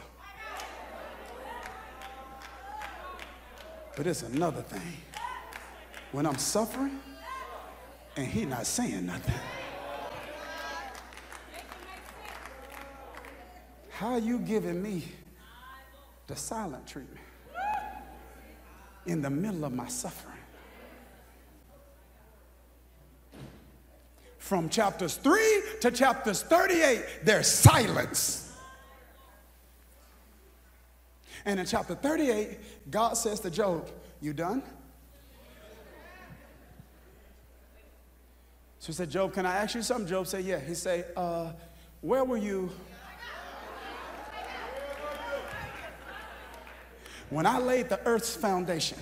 [3.97, 4.93] but it's another thing
[6.13, 7.01] when I'm suffering
[8.17, 9.35] and He not saying nothing.
[13.91, 15.09] How are you giving me
[16.27, 17.21] the silent treatment
[19.07, 20.33] in the middle of my suffering.
[24.39, 28.53] From chapters 3 to chapters 38, there's silence.
[31.47, 34.63] And in chapter 38, God says to Job, You done?
[38.79, 40.07] So he said, Job, can I ask you something?
[40.07, 40.61] Job said, Yeah.
[40.61, 41.53] He said, uh,
[42.03, 42.71] Where were you
[47.31, 48.99] when I laid the earth's foundation?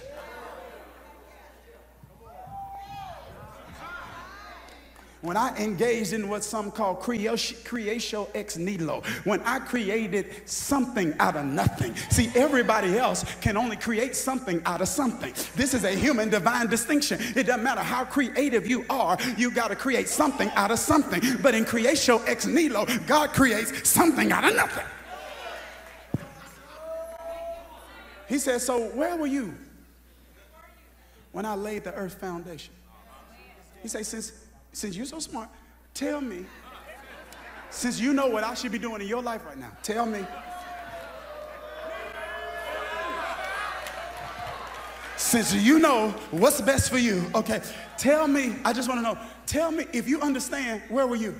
[5.22, 11.36] when I engaged in what some call creatio ex nihilo, when I created something out
[11.36, 11.94] of nothing.
[12.10, 15.32] See, everybody else can only create something out of something.
[15.54, 17.20] This is a human divine distinction.
[17.36, 21.22] It doesn't matter how creative you are, you got to create something out of something.
[21.40, 24.84] But in creatio ex nihilo, God creates something out of nothing.
[28.32, 29.52] He says, So where were you
[31.32, 32.72] when I laid the earth foundation?
[33.82, 34.32] He says, Since
[34.72, 35.50] since you're so smart,
[35.92, 36.46] tell me,
[37.68, 40.24] since you know what I should be doing in your life right now, tell me.
[45.18, 47.60] Since you know what's best for you, okay,
[47.98, 51.38] tell me, I just want to know, tell me if you understand, where were you?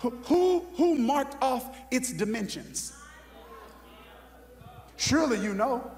[0.00, 2.92] Who, who marked off its dimensions?
[4.96, 5.90] Surely you know.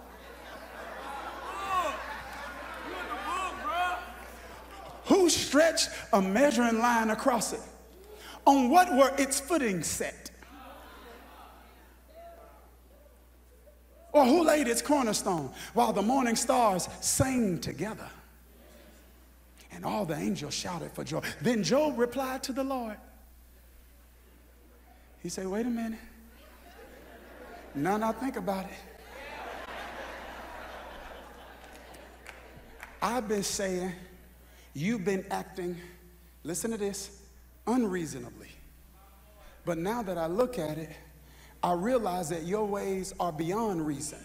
[5.07, 7.61] Who stretched a measuring line across it?
[8.45, 10.31] On what were its footing set?
[14.13, 18.09] Or who laid its cornerstone while the morning stars sang together?
[19.71, 21.21] And all the angels shouted for joy.
[21.41, 22.97] Then Job replied to the Lord.
[25.23, 25.99] He said, Wait a minute.
[27.75, 28.88] Now, now think about it.
[33.01, 33.93] I've been saying
[34.79, 35.77] You've been acting,
[36.45, 37.21] listen to this,
[37.67, 38.51] unreasonably.
[39.65, 40.91] But now that I look at it,
[41.65, 44.21] I realize that your ways are beyond reason.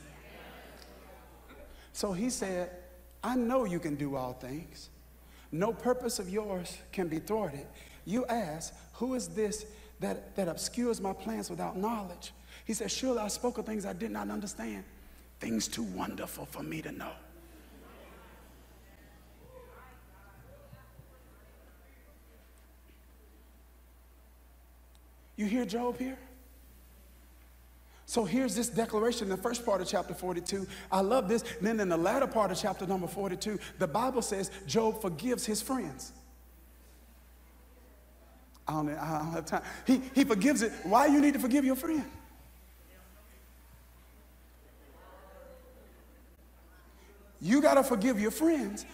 [1.91, 2.69] So he said,
[3.23, 4.89] I know you can do all things.
[5.51, 7.65] No purpose of yours can be thwarted.
[8.05, 9.65] You ask, Who is this
[10.01, 12.31] that, that obscures my plans without knowledge?
[12.65, 14.83] He said, Surely I spoke of things I did not understand,
[15.39, 17.13] things too wonderful for me to know.
[25.35, 26.17] You hear Job here?
[28.05, 30.67] So here's this declaration in the first part of chapter 42.
[30.91, 31.43] I love this.
[31.57, 35.45] And Then in the latter part of chapter number 42, the Bible says Job forgives
[35.45, 36.11] his friends.
[38.67, 39.63] I don't, I don't have time.
[39.87, 40.71] He, he forgives it.
[40.83, 42.03] Why you need to forgive your friend?
[47.41, 48.85] You got to forgive your friends.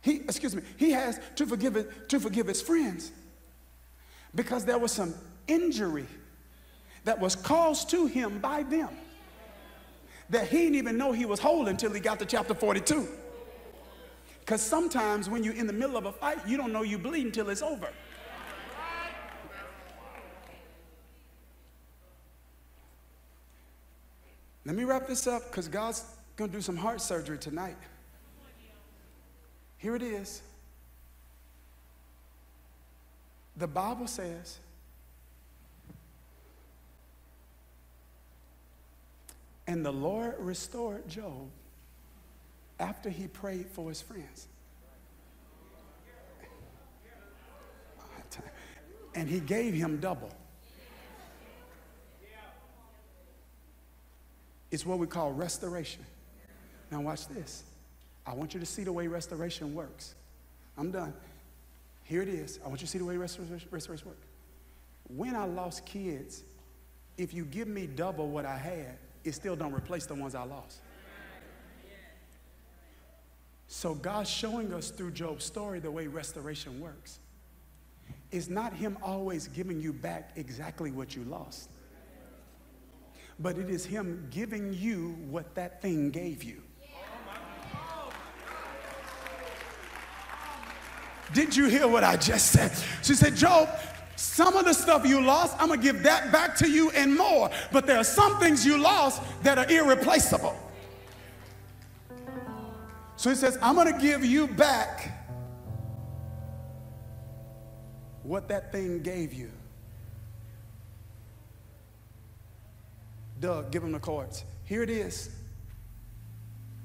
[0.00, 3.12] He, excuse me, he has to forgive it, to forgive his friends
[4.34, 5.14] because there was some
[5.46, 6.06] injury
[7.04, 8.90] that was caused to him by them
[10.30, 13.08] that he didn't even know he was whole until he got to chapter 42.
[14.40, 17.26] Because sometimes when you're in the middle of a fight, you don't know you bleed
[17.26, 17.88] until it's over.
[24.64, 26.04] Let me wrap this up because God's
[26.36, 27.76] going to do some heart surgery tonight.
[29.78, 30.42] Here it is.
[33.58, 34.58] The Bible says,
[39.66, 41.50] and the Lord restored Job
[42.78, 44.46] after he prayed for his friends.
[49.14, 50.30] And he gave him double.
[54.70, 56.04] It's what we call restoration.
[56.92, 57.64] Now, watch this.
[58.24, 60.14] I want you to see the way restoration works.
[60.76, 61.12] I'm done.
[62.08, 62.58] Here it is.
[62.64, 64.26] I want you to see the way restoration, restoration works.
[65.08, 66.42] When I lost kids,
[67.18, 70.44] if you give me double what I had, it still don't replace the ones I
[70.44, 70.80] lost.
[73.66, 77.18] So God's showing us through Job's story the way restoration works.
[78.30, 81.68] It's not him always giving you back exactly what you lost.
[83.38, 86.62] But it is him giving you what that thing gave you.
[91.32, 92.72] Did you hear what I just said?
[93.02, 93.68] She said, Job,
[94.16, 97.50] some of the stuff you lost, I'm gonna give that back to you and more.
[97.70, 100.56] But there are some things you lost that are irreplaceable.
[103.16, 105.12] So he says, I'm gonna give you back
[108.22, 109.50] what that thing gave you.
[113.40, 114.44] Doug, give him the chords.
[114.64, 115.30] Here it is.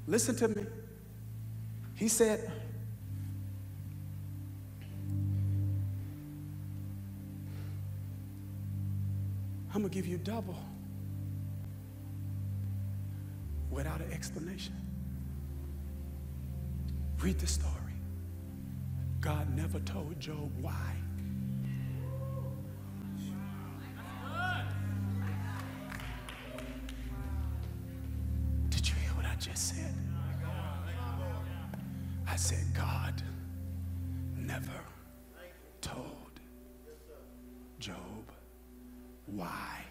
[0.08, 0.66] Listen to me.
[1.96, 2.52] He said,
[9.74, 10.60] I'm going to give you double
[13.72, 14.76] without an explanation.
[17.20, 17.74] Read the story.
[19.20, 20.94] God never told Job why.
[28.70, 29.96] Did you hear what I just said?
[32.28, 33.24] I said, God
[34.38, 34.82] never
[35.82, 36.40] told
[37.80, 38.23] Job
[39.28, 39.84] why.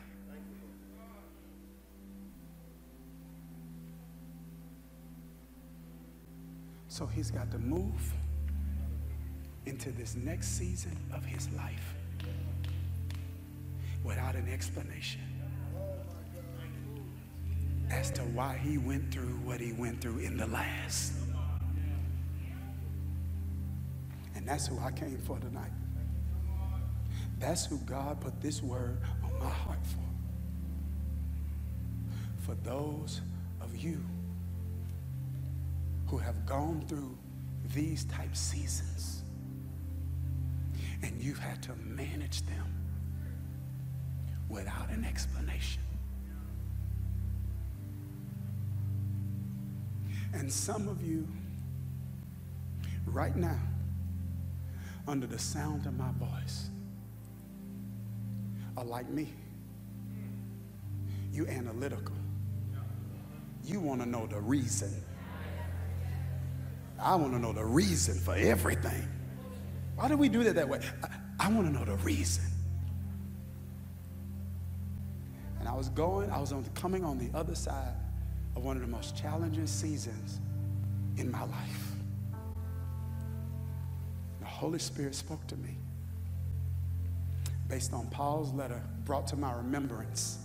[6.89, 8.13] So he's got to move
[9.65, 11.95] into this next season of his life
[14.05, 15.21] without an explanation
[17.91, 21.13] as to why he went through what he went through in the last.
[24.35, 25.73] And that's who I came for tonight.
[27.39, 28.99] That's who God put this word
[29.43, 29.99] my heart for.
[32.47, 33.21] For those
[33.61, 34.01] of you
[36.07, 37.17] who have gone through
[37.75, 39.23] these type seasons
[41.03, 42.67] and you've had to manage them
[44.49, 45.83] without an explanation.
[50.35, 51.27] And some of you,
[53.07, 53.61] right now,
[55.07, 56.72] under the sound of my voice,
[58.83, 59.29] are like me.
[61.33, 62.17] You analytical.
[63.65, 64.93] You want to know the reason.
[67.01, 69.09] I want to know the reason for everything.
[69.95, 70.81] Why do we do that that way?
[71.03, 72.45] I, I want to know the reason.
[75.61, 77.95] And I was going, I was on, coming on the other side
[78.57, 80.41] of one of the most challenging seasons
[81.17, 81.93] in my life.
[84.41, 85.77] The Holy Spirit spoke to me
[87.73, 90.41] based on Paul's letter brought to my remembrance.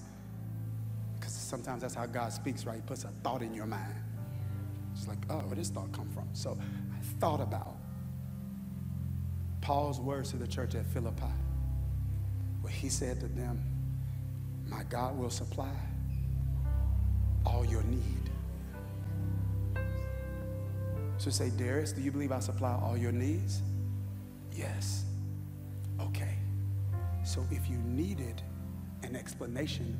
[1.16, 2.78] Because sometimes that's how God speaks, right?
[2.78, 3.96] He puts a thought in your mind.
[4.96, 6.30] It's like, oh, where did this thought come from?
[6.32, 7.76] So I thought about
[9.60, 11.26] Paul's words to the church at Philippi,
[12.62, 13.62] where he said to them,
[14.66, 15.76] My God will supply
[17.46, 18.30] all your need.
[21.18, 23.62] So say, Dharius, do you believe I supply all your needs?
[24.54, 25.04] Yes.
[26.00, 26.37] Okay.
[27.28, 28.42] So if you needed
[29.04, 30.00] an explanation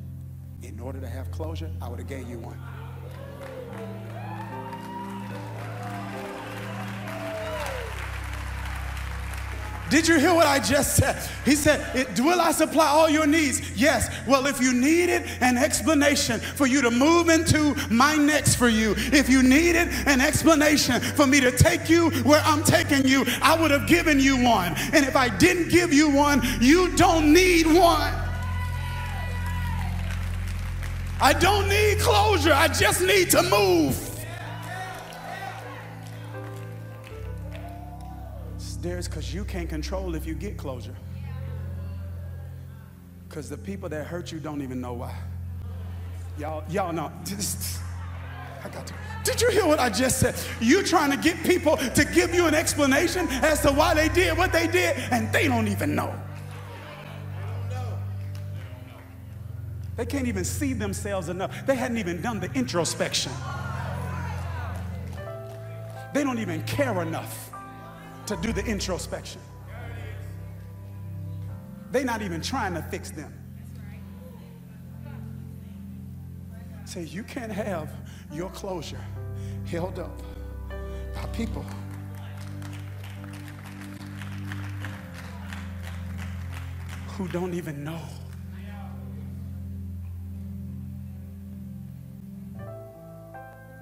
[0.62, 2.58] in order to have closure, I would have gave you one.
[9.90, 11.16] Did you hear what I just said?
[11.44, 13.60] He said, Will I supply all your needs?
[13.74, 14.14] Yes.
[14.26, 18.94] Well, if you needed an explanation for you to move into my next for you,
[18.96, 23.58] if you needed an explanation for me to take you where I'm taking you, I
[23.58, 24.74] would have given you one.
[24.92, 28.12] And if I didn't give you one, you don't need one.
[31.20, 34.07] I don't need closure, I just need to move.
[38.80, 40.94] There's because you can't control if you get closure.
[43.28, 45.14] Because the people that hurt you don't even know why.
[46.38, 47.12] Y'all, y'all know.
[48.64, 48.94] I got to.
[49.24, 50.34] Did you hear what I just said?
[50.60, 54.36] You trying to get people to give you an explanation as to why they did
[54.38, 56.14] what they did, and they don't even know.
[57.68, 57.98] They don't know.
[59.96, 61.66] They can't even see themselves enough.
[61.66, 63.32] They hadn't even done the introspection.
[66.14, 67.50] They don't even care enough
[68.28, 69.40] to do the introspection.
[71.90, 73.32] They're not even trying to fix them.
[76.84, 77.90] Say, you can't have
[78.30, 79.00] your closure
[79.66, 80.22] held up
[81.14, 81.64] by people
[87.08, 88.00] who don't even know.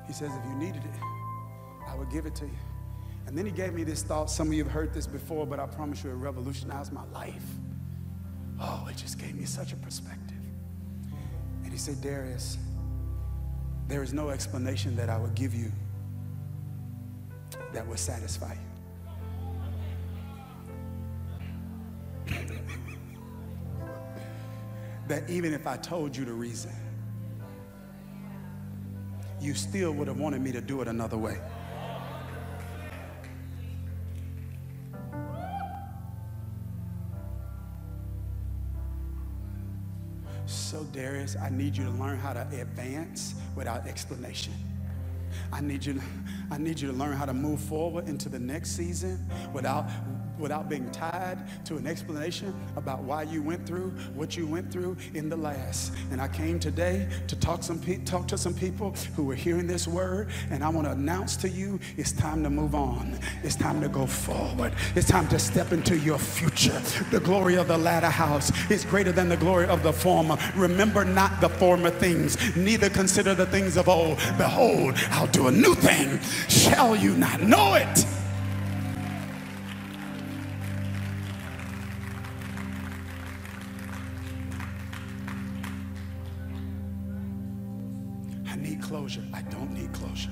[0.06, 1.00] He says, if you needed it,
[1.88, 2.75] I would give it to you.
[3.26, 4.30] And then he gave me this thought.
[4.30, 7.44] Some of you have heard this before, but I promise you it revolutionized my life.
[8.60, 10.36] Oh, it just gave me such a perspective.
[11.64, 12.56] And he said, Dharius,
[13.88, 15.70] there is no explanation that I would give you
[17.72, 18.54] that would satisfy
[22.26, 22.34] you.
[25.08, 26.72] that even if I told you the reason,
[29.40, 31.38] you still would have wanted me to do it another way.
[40.96, 44.54] Dharius, I need you to learn how to advance without explanation.
[45.52, 46.00] I need you,
[46.50, 49.88] I need you to learn how to move forward into the next season without
[50.38, 54.96] without being tied to an explanation about why you went through what you went through
[55.14, 55.92] in the last.
[56.10, 59.66] And I came today to talk some pe- talk to some people who are hearing
[59.66, 63.18] this word, and I want to announce to you it's time to move on.
[63.42, 64.72] It's time to go forward.
[64.94, 66.80] It's time to step into your future.
[67.10, 70.36] The glory of the latter house is greater than the glory of the former.
[70.54, 74.18] Remember not the former things, neither consider the things of old.
[74.36, 76.20] Behold, I'll do a new thing.
[76.48, 78.06] Shall you not know it?
[89.06, 89.22] Closure.
[89.32, 90.30] I don't need closure.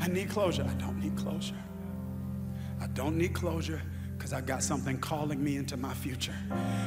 [0.00, 0.64] I need closure.
[0.64, 1.62] I don't need closure.
[2.80, 3.82] I don't need closure
[4.32, 6.32] because I got something calling me into my future.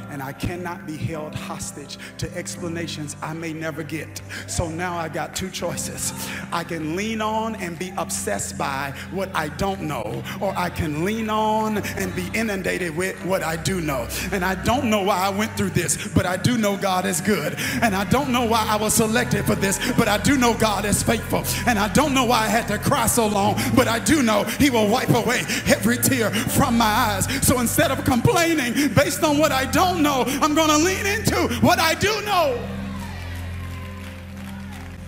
[0.09, 4.21] And I cannot be held hostage to explanations I may never get.
[4.47, 6.13] So now I got two choices.
[6.51, 11.05] I can lean on and be obsessed by what I don't know, or I can
[11.05, 14.07] lean on and be inundated with what I do know.
[14.31, 17.21] And I don't know why I went through this, but I do know God is
[17.21, 17.55] good.
[17.81, 20.85] And I don't know why I was selected for this, but I do know God
[20.85, 21.43] is faithful.
[21.67, 24.43] And I don't know why I had to cry so long, but I do know
[24.43, 27.34] He will wipe away every tear from my eyes.
[27.41, 31.35] So instead of complaining based on what I don't know, I'm going to lean into
[31.61, 32.59] what I do know.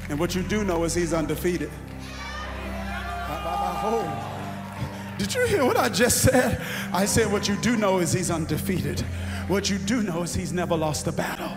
[0.09, 1.69] And what you do know is he's undefeated.
[5.17, 6.61] Did you hear what I just said?
[6.93, 9.01] I said, What you do know is he's undefeated.
[9.47, 11.51] What you do know is he's never lost a battle.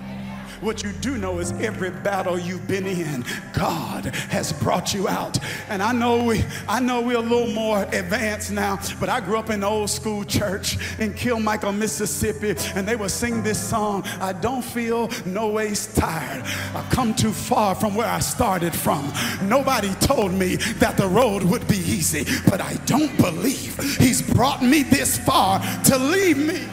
[0.61, 5.39] What you do know is every battle you've been in, God has brought you out.
[5.69, 9.39] And I know we, I know we're a little more advanced now, but I grew
[9.39, 14.03] up in old school church in Kilmichael, Mississippi, and they would sing this song.
[14.21, 16.45] I don't feel no ways tired.
[16.75, 19.11] I come too far from where I started from.
[19.43, 24.63] Nobody told me that the road would be easy, but I don't believe He's brought
[24.63, 26.67] me this far to leave me.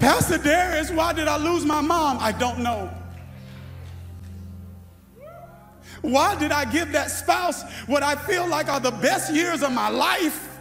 [0.00, 2.16] Pastor Dharius, why did I lose my mom?
[2.20, 2.90] I don't know.
[6.00, 9.72] Why did I give that spouse what I feel like are the best years of
[9.72, 10.58] my life?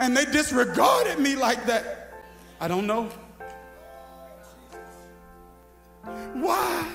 [0.00, 2.14] And they disregarded me like that.
[2.58, 3.10] I don't know.
[6.32, 6.88] Why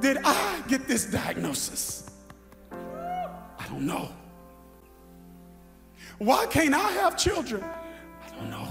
[0.00, 2.08] did I get this diagnosis?
[2.70, 4.08] I don't know.
[6.18, 7.64] Why can't I have children?
[8.44, 8.68] Know.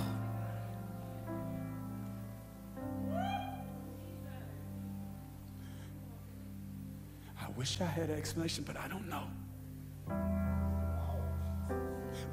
[7.40, 9.24] I wish I had an explanation, but I don't know.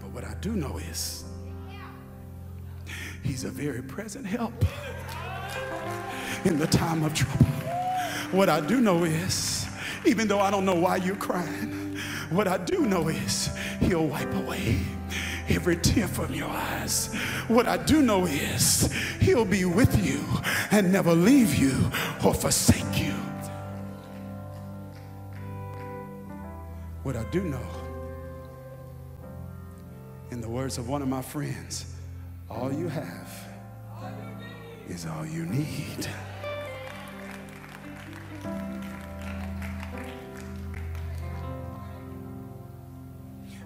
[0.01, 1.25] But what I do know is
[3.23, 4.53] He's a very present help
[6.45, 7.47] in the time of trouble.
[8.33, 9.67] What I do know is,
[10.05, 11.97] even though I don't know why you're crying,
[12.31, 14.81] what I do know is He'll wipe away
[15.49, 17.15] every tear from your eyes.
[17.49, 20.21] What I do know is He'll be with you
[20.71, 21.73] and never leave you
[22.25, 23.13] or forsake you.
[27.03, 27.67] What I do know,
[30.31, 31.95] in the words of one of my friends,
[32.49, 33.31] all you have
[34.89, 36.09] is all you need.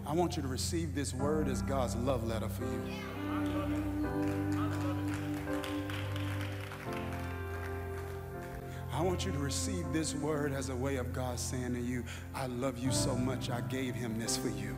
[0.09, 2.83] I want you to receive this word as God's love letter for you.
[8.91, 12.05] I want you to receive this word as a way of God saying to you,
[12.35, 14.75] I love you so much, I gave him this for you.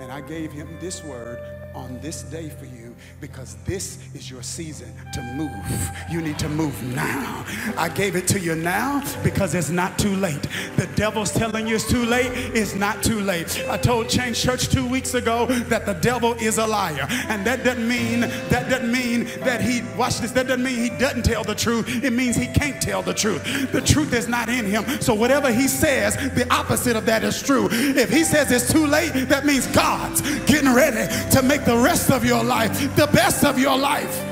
[0.00, 1.38] And I gave him this word
[1.74, 5.90] on this day for you because this is your season to move.
[6.10, 7.44] You need to move now.
[7.76, 10.46] I gave it to you now because it's not too late.
[10.76, 12.30] The devil's telling you it's too late.
[12.54, 13.64] It's not too late.
[13.68, 17.06] I told Change Church two weeks ago that the devil is a liar.
[17.28, 20.32] And that doesn't mean that doesn't mean that he watch this.
[20.32, 22.04] That doesn't mean he doesn't tell the truth.
[22.04, 23.70] It means he can't tell the truth.
[23.72, 24.84] The truth is not in him.
[25.00, 27.68] So whatever he says, the opposite of that is true.
[27.70, 32.10] If he says it's too late, that means God's getting ready to make the rest
[32.10, 34.24] of your life the best of your life.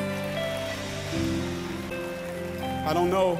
[2.86, 3.38] I don't know.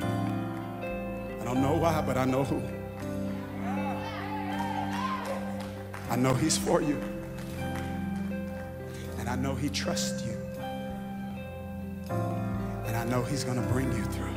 [0.00, 2.62] I don't know why, but I know who.
[6.08, 7.00] I know He's for you.
[9.18, 10.36] And I know He trusts you.
[12.86, 14.36] And I know He's going to bring you through.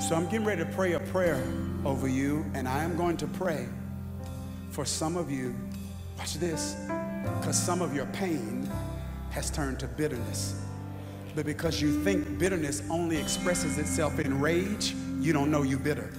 [0.00, 1.42] So I'm getting ready to pray a prayer
[1.86, 3.66] over you, and I am going to pray
[4.70, 5.54] for some of you.
[6.18, 6.74] Watch this.
[7.38, 8.68] Because some of your pain
[9.30, 10.60] has turned to bitterness.
[11.34, 16.10] But because you think bitterness only expresses itself in rage, you don't know you're bitter.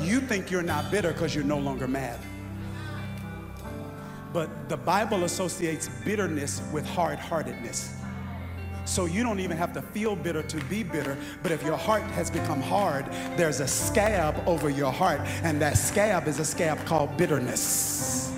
[0.00, 2.18] You think you're not bitter because you're no longer mad.
[4.32, 7.94] But the Bible associates bitterness with hard heartedness.
[8.84, 11.16] So you don't even have to feel bitter to be bitter.
[11.42, 13.06] But if your heart has become hard,
[13.36, 15.20] there's a scab over your heart.
[15.42, 18.32] And that scab is a scab called bitterness.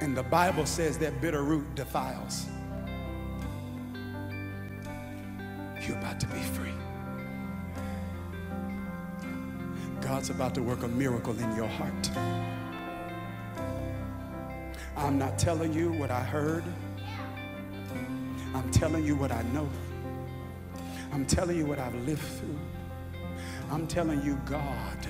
[0.00, 2.46] And the Bible says that bitter root defiles.
[5.80, 6.72] You're about to be free.
[10.00, 12.10] God's about to work a miracle in your heart.
[14.96, 16.64] I'm not telling you what I heard.
[18.54, 19.68] I'm telling you what I know.
[21.12, 22.58] I'm telling you what I've lived through.
[23.70, 25.06] I'm telling you, God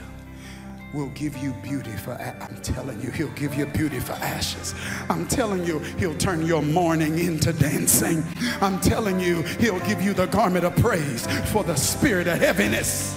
[0.94, 4.74] will give you beauty for I'm telling you he'll give you beauty for ashes.
[5.10, 8.22] I'm telling you he'll turn your mourning into dancing.
[8.60, 13.16] I'm telling you he'll give you the garment of praise for the spirit of heaviness.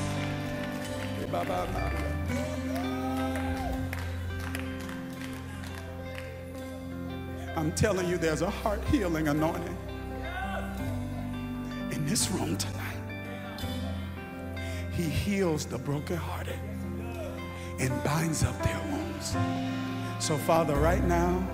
[7.67, 9.77] I'm telling you there's a heart healing anointing
[11.91, 12.95] in this room tonight.
[14.93, 16.57] He heals the brokenhearted
[17.77, 19.35] and binds up their wounds.
[20.25, 21.45] So, Father, right now,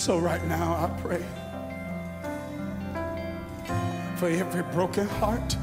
[0.00, 1.22] So, right now, I pray
[4.16, 5.58] for every broken heart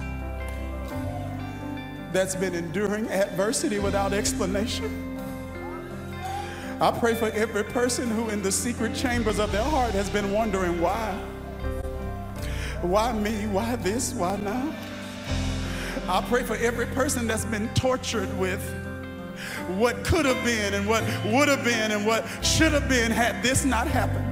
[2.13, 5.19] that's been enduring adversity without explanation.
[6.79, 10.31] I pray for every person who, in the secret chambers of their heart, has been
[10.31, 11.19] wondering why.
[12.83, 13.47] Why me?
[13.47, 14.13] Why this?
[14.13, 14.71] Why now?
[16.07, 18.61] I pray for every person that's been tortured with
[19.69, 23.41] what could have been and what would have been and what should have been had
[23.41, 24.26] this not happened.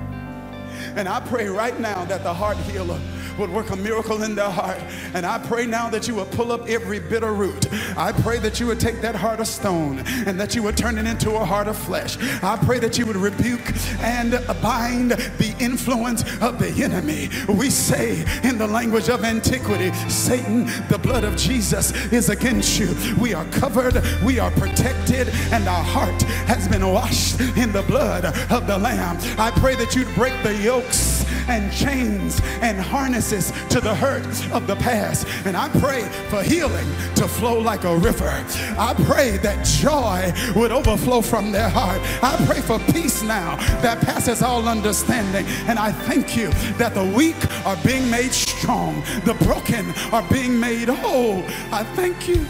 [0.95, 2.99] And I pray right now that the heart healer
[3.37, 4.79] would work a miracle in their heart.
[5.13, 7.67] And I pray now that you would pull up every bitter root.
[7.97, 10.97] I pray that you would take that heart of stone and that you would turn
[10.97, 12.17] it into a heart of flesh.
[12.43, 14.31] I pray that you would rebuke and
[14.61, 17.29] bind the influence of the enemy.
[17.47, 22.95] We say in the language of antiquity, Satan, the blood of Jesus is against you.
[23.19, 28.25] We are covered, we are protected, and our heart has been washed in the blood
[28.51, 29.17] of the Lamb.
[29.37, 34.67] I pray that you'd break the yokes and chains and harnesses to the hurt of
[34.67, 35.27] the past.
[35.45, 38.29] And I pray for healing to flow like a river.
[38.77, 42.01] I pray that joy would overflow from their heart.
[42.23, 45.45] I pray for peace now that passes all understanding.
[45.67, 50.59] And I thank you that the weak are being made strong, the broken are being
[50.59, 51.43] made whole.
[51.71, 52.45] I thank you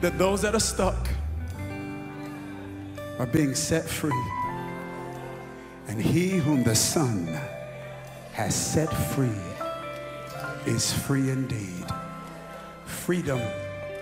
[0.00, 1.08] that those that are stuck
[3.18, 4.41] are being set free.
[5.88, 7.26] And he whom the Son
[8.32, 9.30] has set free
[10.66, 11.86] is free indeed.
[12.86, 13.40] Freedom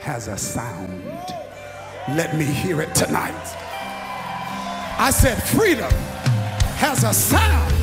[0.01, 1.03] has a sound.
[2.11, 3.57] Let me hear it tonight.
[4.99, 5.91] I said, freedom
[6.77, 7.80] has a sound.